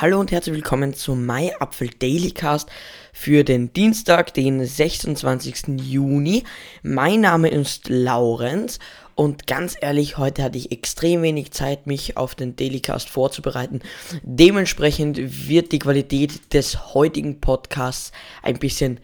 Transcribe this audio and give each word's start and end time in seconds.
Hallo 0.00 0.18
und 0.18 0.32
herzlich 0.32 0.56
willkommen 0.56 0.94
zu 0.94 1.14
My 1.14 1.52
Apfel 1.60 1.88
Daily 1.88 2.32
Cast 2.32 2.68
für 3.12 3.44
den 3.44 3.72
Dienstag, 3.72 4.34
den 4.34 4.66
26. 4.66 5.80
Juni. 5.80 6.42
Mein 6.82 7.20
Name 7.20 7.48
ist 7.48 7.88
Laurenz 7.88 8.80
und 9.14 9.46
ganz 9.46 9.76
ehrlich, 9.80 10.18
heute 10.18 10.42
hatte 10.42 10.58
ich 10.58 10.72
extrem 10.72 11.22
wenig 11.22 11.52
Zeit, 11.52 11.86
mich 11.86 12.16
auf 12.16 12.34
den 12.34 12.56
Dailycast 12.56 13.08
vorzubereiten. 13.08 13.80
Dementsprechend 14.22 15.48
wird 15.48 15.70
die 15.70 15.78
Qualität 15.78 16.52
des 16.54 16.94
heutigen 16.94 17.40
Podcasts 17.40 18.10
ein 18.42 18.58
bisschen 18.58 18.98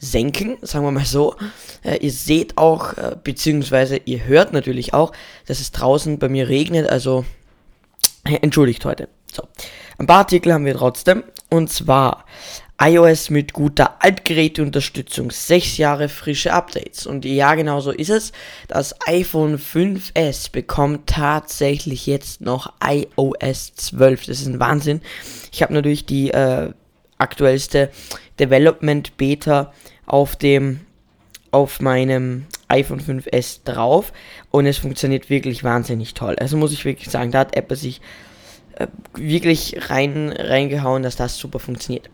senken, 0.00 0.56
sagen 0.62 0.84
wir 0.84 0.90
mal 0.90 1.04
so. 1.04 1.36
Äh, 1.84 1.98
ihr 1.98 2.10
seht 2.10 2.58
auch, 2.58 2.96
äh, 2.96 3.16
beziehungsweise 3.22 4.00
ihr 4.04 4.24
hört 4.24 4.52
natürlich 4.52 4.94
auch, 4.94 5.12
dass 5.46 5.60
es 5.60 5.70
draußen 5.70 6.18
bei 6.18 6.28
mir 6.28 6.48
regnet, 6.48 6.88
also 6.88 7.24
äh, 8.24 8.38
entschuldigt 8.42 8.84
heute. 8.84 9.08
So. 9.32 9.44
Ein 9.98 10.06
paar 10.06 10.18
Artikel 10.18 10.52
haben 10.52 10.64
wir 10.64 10.74
trotzdem. 10.74 11.22
Und 11.50 11.70
zwar 11.70 12.24
iOS 12.82 13.28
mit 13.28 13.52
guter 13.52 14.02
Altgeräteunterstützung. 14.02 15.30
Sechs 15.30 15.76
Jahre 15.76 16.08
frische 16.08 16.54
Updates. 16.54 17.06
Und 17.06 17.26
ja, 17.26 17.54
genau 17.54 17.80
so 17.80 17.90
ist 17.90 18.08
es. 18.08 18.32
Das 18.68 18.94
iPhone 19.06 19.58
5S 19.58 20.50
bekommt 20.50 21.06
tatsächlich 21.06 22.06
jetzt 22.06 22.40
noch 22.40 22.72
iOS 22.82 23.74
12. 23.74 24.26
Das 24.26 24.40
ist 24.40 24.46
ein 24.46 24.60
Wahnsinn. 24.60 25.02
Ich 25.52 25.62
habe 25.62 25.74
natürlich 25.74 26.06
die 26.06 26.30
äh, 26.30 26.72
aktuellste 27.20 27.90
Development 28.38 29.16
Beta 29.16 29.72
auf 30.06 30.36
dem 30.36 30.80
auf 31.52 31.80
meinem 31.80 32.46
iPhone 32.68 33.00
5S 33.00 33.64
drauf 33.64 34.12
und 34.50 34.66
es 34.66 34.78
funktioniert 34.78 35.30
wirklich 35.30 35.64
wahnsinnig 35.64 36.14
toll. 36.14 36.36
Also 36.38 36.56
muss 36.56 36.72
ich 36.72 36.84
wirklich 36.84 37.10
sagen, 37.10 37.32
da 37.32 37.40
hat 37.40 37.56
Apple 37.56 37.76
sich 37.76 38.00
äh, 38.76 38.86
wirklich 39.14 39.90
rein, 39.90 40.32
reingehauen, 40.36 41.02
dass 41.02 41.16
das 41.16 41.36
super 41.36 41.58
funktioniert. 41.58 42.08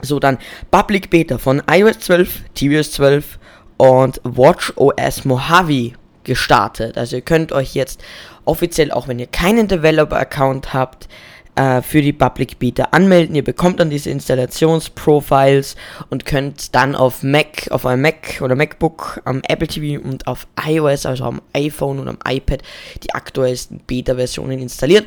So, 0.00 0.18
dann 0.18 0.38
Public 0.70 1.10
Beta 1.10 1.36
von 1.36 1.62
iOS 1.70 1.98
12, 2.00 2.42
tvOS 2.54 2.92
12 2.92 3.38
und 3.76 4.20
WatchOS 4.24 5.26
Mojave 5.26 5.92
gestartet. 6.24 6.96
Also 6.96 7.16
ihr 7.16 7.22
könnt 7.22 7.52
euch 7.52 7.74
jetzt 7.74 8.02
offiziell, 8.44 8.90
auch 8.90 9.08
wenn 9.08 9.18
ihr 9.18 9.26
keinen 9.26 9.68
Developer-Account 9.68 10.72
habt, 10.72 11.08
äh, 11.54 11.82
für 11.82 12.02
die 12.02 12.12
Public 12.12 12.58
Beta 12.58 12.84
anmelden. 12.92 13.34
Ihr 13.34 13.44
bekommt 13.44 13.80
dann 13.80 13.90
diese 13.90 14.10
Installationsprofiles 14.10 15.76
und 16.08 16.24
könnt 16.24 16.74
dann 16.74 16.94
auf 16.94 17.22
Mac, 17.22 17.70
auf 17.70 17.86
einem 17.86 18.02
Mac 18.02 18.40
oder 18.40 18.54
MacBook, 18.54 19.20
am 19.24 19.42
Apple 19.48 19.68
TV 19.68 20.02
und 20.02 20.26
auf 20.26 20.46
iOS, 20.66 21.06
also 21.06 21.24
am 21.24 21.42
iPhone 21.52 21.98
und 21.98 22.08
am 22.08 22.18
iPad, 22.26 22.62
die 23.02 23.14
aktuellsten 23.14 23.80
Beta-Versionen 23.86 24.58
installieren. 24.58 25.06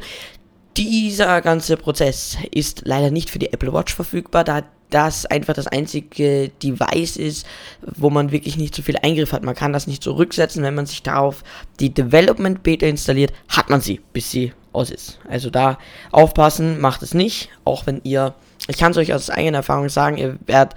Dieser 0.77 1.41
ganze 1.41 1.77
Prozess 1.77 2.38
ist 2.52 2.81
leider 2.85 3.11
nicht 3.11 3.30
für 3.30 3.39
die 3.39 3.53
Apple 3.53 3.73
Watch 3.73 3.94
verfügbar, 3.94 4.44
da 4.44 4.63
das 4.94 5.25
einfach 5.25 5.55
das 5.55 5.67
einzige 5.67 6.50
Device 6.61 7.17
ist, 7.17 7.47
wo 7.81 8.09
man 8.09 8.31
wirklich 8.31 8.57
nicht 8.57 8.75
so 8.75 8.83
viel 8.83 8.97
Eingriff 9.02 9.31
hat. 9.31 9.44
Man 9.44 9.55
kann 9.55 9.73
das 9.73 9.88
nicht 9.88 10.03
zurücksetzen, 10.03 10.61
wenn 10.63 10.75
man 10.75 10.85
sich 10.85 11.02
darauf 11.02 11.44
die 11.80 11.94
Development 11.94 12.61
Beta 12.61 12.85
installiert, 12.85 13.33
hat 13.47 13.69
man 13.69 13.81
sie, 13.81 14.02
bis 14.13 14.30
sie 14.30 14.53
aus 14.73 14.89
ist. 14.89 15.19
Also 15.29 15.49
da 15.49 15.77
aufpassen, 16.11 16.81
macht 16.81 17.02
es 17.03 17.13
nicht, 17.13 17.49
auch 17.63 17.85
wenn 17.85 18.02
ihr, 18.03 18.33
ich 18.67 18.77
kann 18.77 18.91
es 18.91 18.97
euch 18.97 19.13
aus 19.13 19.29
eigener 19.29 19.59
Erfahrung 19.59 19.89
sagen, 19.89 20.17
ihr 20.17 20.38
werdet 20.45 20.75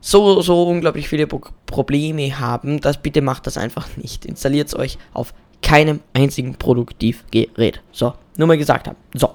so, 0.00 0.40
so 0.40 0.64
unglaublich 0.64 1.08
viele 1.08 1.26
Pro 1.26 1.40
Probleme 1.66 2.40
haben, 2.40 2.80
das 2.80 3.00
bitte 3.00 3.22
macht 3.22 3.46
das 3.46 3.56
einfach 3.56 3.96
nicht. 3.96 4.24
Installiert 4.24 4.68
es 4.68 4.74
euch 4.76 4.98
auf 5.12 5.32
keinem 5.62 6.00
einzigen 6.14 6.56
Produktivgerät. 6.56 7.80
So, 7.92 8.14
nur 8.36 8.48
mal 8.48 8.58
gesagt 8.58 8.88
haben. 8.88 8.96
So. 9.14 9.30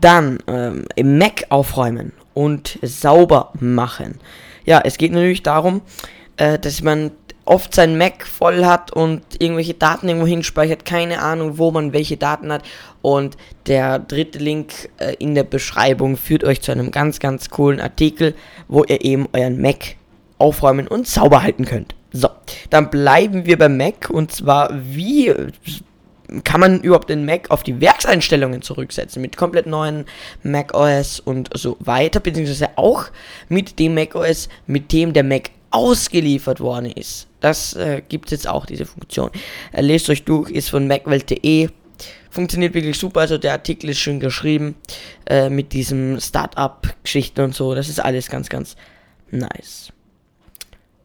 Dann 0.00 0.38
ähm, 0.46 0.86
im 0.94 1.18
Mac 1.18 1.44
aufräumen 1.50 2.12
und 2.32 2.78
sauber 2.82 3.52
machen. 3.60 4.20
Ja, 4.64 4.80
es 4.84 4.96
geht 4.96 5.12
natürlich 5.12 5.42
darum, 5.42 5.82
äh, 6.36 6.58
dass 6.58 6.82
man 6.82 7.10
oft 7.44 7.74
sein 7.74 7.98
Mac 7.98 8.26
voll 8.26 8.64
hat 8.64 8.92
und 8.92 9.22
irgendwelche 9.38 9.74
Daten 9.74 10.08
irgendwo 10.08 10.26
hinspeichert, 10.26 10.84
keine 10.84 11.20
Ahnung, 11.20 11.58
wo 11.58 11.70
man 11.70 11.92
welche 11.92 12.16
Daten 12.16 12.52
hat. 12.52 12.62
Und 13.02 13.36
der 13.66 13.98
dritte 13.98 14.38
Link 14.38 14.90
äh, 14.98 15.14
in 15.18 15.34
der 15.34 15.44
Beschreibung 15.44 16.16
führt 16.16 16.44
euch 16.44 16.60
zu 16.62 16.72
einem 16.72 16.90
ganz, 16.90 17.18
ganz 17.18 17.50
coolen 17.50 17.80
Artikel, 17.80 18.34
wo 18.68 18.84
ihr 18.84 19.04
eben 19.04 19.28
euren 19.32 19.60
Mac 19.60 19.96
aufräumen 20.38 20.88
und 20.88 21.06
sauber 21.06 21.42
halten 21.42 21.64
könnt. 21.64 21.94
So, 22.12 22.28
dann 22.70 22.90
bleiben 22.90 23.46
wir 23.46 23.58
beim 23.58 23.76
Mac 23.76 24.10
und 24.10 24.32
zwar 24.32 24.70
wie 24.72 25.32
kann 26.44 26.60
man 26.60 26.80
überhaupt 26.80 27.10
den 27.10 27.24
Mac 27.24 27.50
auf 27.50 27.62
die 27.62 27.80
Werkseinstellungen 27.80 28.62
zurücksetzen 28.62 29.20
mit 29.20 29.36
komplett 29.36 29.66
neuen 29.66 30.06
Mac 30.42 30.74
OS 30.74 31.20
und 31.20 31.50
so 31.54 31.76
weiter, 31.80 32.20
beziehungsweise 32.20 32.70
auch 32.76 33.06
mit 33.48 33.78
dem 33.78 33.94
Mac 33.94 34.14
OS, 34.14 34.48
mit 34.66 34.92
dem 34.92 35.12
der 35.12 35.24
Mac 35.24 35.50
ausgeliefert 35.72 36.60
worden 36.60 36.92
ist. 36.92 37.26
Das 37.40 37.74
äh, 37.74 38.02
gibt 38.08 38.30
jetzt 38.30 38.48
auch, 38.48 38.66
diese 38.66 38.86
Funktion. 38.86 39.30
Äh, 39.72 39.82
lest 39.82 40.08
euch 40.10 40.24
durch, 40.24 40.50
ist 40.50 40.70
von 40.70 40.86
macwelt.de. 40.86 41.68
Funktioniert 42.30 42.74
wirklich 42.74 42.98
super, 42.98 43.20
also 43.20 43.36
der 43.36 43.52
Artikel 43.52 43.90
ist 43.90 43.98
schön 43.98 44.20
geschrieben 44.20 44.76
äh, 45.26 45.50
mit 45.50 45.72
diesem 45.72 46.18
Startup-Geschichten 46.20 47.42
und 47.42 47.54
so. 47.54 47.74
Das 47.74 47.88
ist 47.88 48.00
alles 48.00 48.28
ganz, 48.28 48.48
ganz 48.48 48.76
nice. 49.30 49.92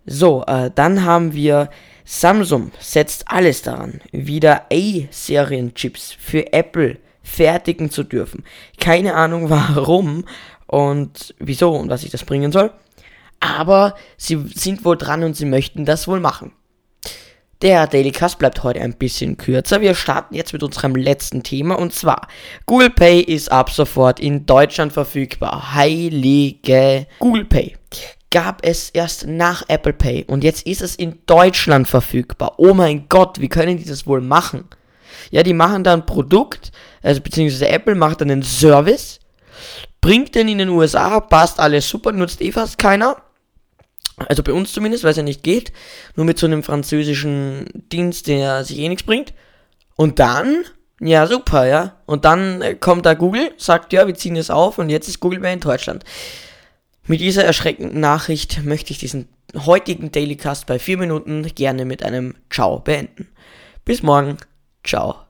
So, 0.06 0.44
äh, 0.48 0.72
dann 0.74 1.04
haben 1.04 1.34
wir 1.34 1.70
Samsung 2.06 2.72
setzt 2.80 3.28
alles 3.28 3.62
daran, 3.64 4.00
wieder 4.14 4.68
A-Serien-Chips 4.72 6.16
für 6.18 6.54
Apple 6.54 7.00
fertigen 7.22 7.92
zu 7.92 8.04
dürfen. 8.04 8.46
Keine 8.80 9.16
Ahnung 9.16 9.50
warum 9.50 10.24
und 10.68 11.36
wieso 11.40 11.72
und 11.76 11.90
was 11.90 12.04
ich 12.04 12.12
das 12.12 12.24
bringen 12.24 12.54
soll. 12.54 12.72
Aber 13.40 13.96
sie 14.18 14.44
sind 14.54 14.84
wohl 14.86 14.98
dran 14.98 15.24
und 15.24 15.36
sie 15.36 15.46
möchten 15.46 15.86
das 15.86 16.08
wohl 16.08 16.20
machen. 16.20 16.54
Der 17.64 17.88
Daily 17.88 18.12
Cast 18.12 18.38
bleibt 18.38 18.62
heute 18.62 18.82
ein 18.82 18.94
bisschen 18.94 19.36
kürzer. 19.38 19.82
Wir 19.82 19.96
starten 19.96 20.36
jetzt 20.36 20.54
mit 20.54 20.62
unserem 20.62 20.96
letzten 20.96 21.42
Thema 21.42 21.80
und 21.80 21.92
zwar 21.92 22.28
Google 22.68 22.92
Pay 22.92 23.22
ist 23.22 23.52
ab 23.52 23.72
sofort 23.72 24.20
in 24.20 24.46
Deutschland 24.46 24.94
verfügbar. 24.94 25.74
Heilige 25.74 27.08
Google 27.18 27.46
Pay 27.46 27.76
gab 28.30 28.64
es 28.64 28.92
erst 28.92 29.26
nach 29.26 29.64
Apple 29.70 29.94
Pay 29.94 30.26
und 30.26 30.44
jetzt 30.44 30.68
ist 30.68 30.84
es 30.84 30.96
in 30.96 31.18
Deutschland 31.26 31.88
verfügbar. 31.88 32.54
Oh 32.58 32.76
mein 32.76 33.10
Gott, 33.10 33.40
wie 33.42 33.50
können 33.50 33.78
die 33.78 33.86
das 33.86 34.06
wohl 34.06 34.22
machen? 34.22 34.66
Ja, 35.32 35.42
die 35.42 35.54
machen 35.54 35.84
da 35.84 35.94
ein 35.94 36.06
Produkt, 36.06 36.72
also 37.02 37.22
beziehungsweise 37.22 37.70
Apple 37.70 37.96
macht 37.96 38.22
dann 38.22 38.30
einen 38.30 38.44
Service, 38.44 39.20
bringt 40.00 40.36
den 40.36 40.48
in 40.48 40.60
den 40.60 40.70
USA, 40.70 41.20
passt 41.20 41.60
alles 41.60 41.90
super, 41.90 42.12
nutzt 42.12 42.40
eh 42.42 42.52
fast 42.52 42.78
keiner. 42.78 43.18
Also 44.18 44.42
bei 44.42 44.54
uns 44.54 44.74
zumindest, 44.74 45.04
weil 45.04 45.12
es 45.12 45.18
ja 45.18 45.24
nicht 45.24 45.44
geht. 45.44 45.72
Nur 46.16 46.26
mit 46.26 46.40
so 46.40 46.48
einem 46.48 46.64
französischen 46.64 47.68
Dienst, 47.92 48.28
der 48.28 48.64
sich 48.64 48.80
eh 48.80 48.90
nichts 48.90 49.04
bringt. 49.04 49.34
Und 49.96 50.20
dann, 50.20 50.64
ja 51.00 51.28
super, 51.28 51.68
ja. 51.68 51.98
Und 52.06 52.26
dann 52.26 52.62
äh, 52.62 52.76
kommt 52.76 53.06
da 53.06 53.14
Google, 53.14 53.52
sagt 53.58 53.94
ja, 53.94 54.08
wir 54.08 54.16
ziehen 54.16 54.36
es 54.36 54.50
auf 54.50 54.80
und 54.80 54.90
jetzt 54.90 55.08
ist 55.08 55.20
Google 55.20 55.40
mehr 55.40 55.54
in 55.54 55.60
Deutschland. 55.60 56.04
Mit 57.06 57.22
dieser 57.22 57.46
erschreckenden 57.46 58.00
Nachricht 58.00 58.64
möchte 58.66 58.92
ich 58.92 58.98
diesen 58.98 59.30
heutigen 59.56 60.12
Dailycast 60.12 60.66
bei 60.66 60.78
4 60.78 60.98
Minuten 60.98 61.44
gerne 61.56 61.86
mit 61.86 62.04
einem 62.04 62.36
Ciao 62.50 62.80
beenden. 62.80 63.30
Bis 63.86 64.04
morgen. 64.04 64.38
Ciao. 64.84 65.27